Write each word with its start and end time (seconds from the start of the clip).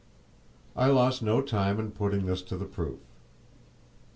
I 0.75 0.87
lost 0.87 1.21
no 1.21 1.43
time 1.43 1.79
in 1.79 1.91
putting 1.91 2.25
this 2.25 2.41
to 2.41 2.57
the 2.57 2.65
proof. 2.65 2.97